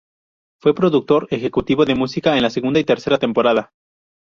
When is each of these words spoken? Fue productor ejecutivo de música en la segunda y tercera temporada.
Fue 0.59 0.73
productor 0.73 1.27
ejecutivo 1.29 1.85
de 1.85 1.93
música 1.93 2.35
en 2.35 2.41
la 2.41 2.49
segunda 2.49 2.79
y 2.79 2.83
tercera 2.83 3.19
temporada. 3.19 3.69